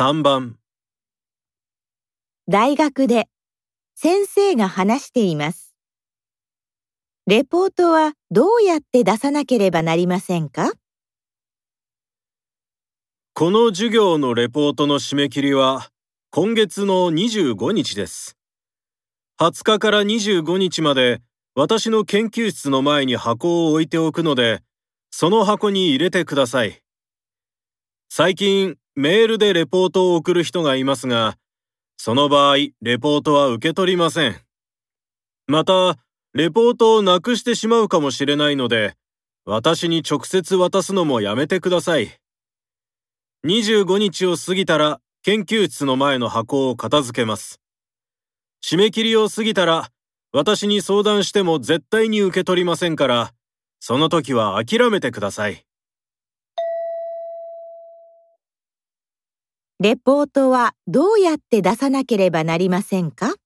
[0.00, 0.56] 3番
[2.48, 3.28] 大学で
[3.94, 5.76] 先生が話しています。
[7.26, 10.72] レポートはどうやって出さなければなりませんか？
[13.34, 15.90] この授業のレポートの締め切りは
[16.30, 18.38] 今月の25日です。
[19.38, 21.20] 20日から25日まで
[21.54, 24.62] 私の研究室の前に箱を置いておくので、
[25.10, 26.80] その箱に入れてください。
[28.08, 31.36] 最近メールでレポートを送る人がいますが、
[31.96, 34.36] その場合レポートは受け取りません。
[35.46, 35.96] また、
[36.32, 38.94] レポートをなくしてしまうかもしれないので、
[39.44, 42.20] 私に直接渡すのもやめてください。
[43.46, 47.60] 25日を過ぎたら研究室の前の箱を片付けます。
[48.64, 49.90] 締め切りを過ぎたら
[50.32, 53.32] 私に相談しても絶対に受け取りませんから、
[53.80, 55.64] その時は諦めてください。
[59.80, 63.39] レポートはどうやって出さなければなりませんか？